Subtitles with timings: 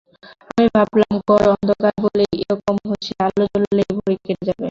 [0.49, 4.59] আমি ভাবলাম ঘর অন্ধকার বলেই এ-রকম হচ্ছে, আলো জ্বললেই ভয় কেটে যাবে।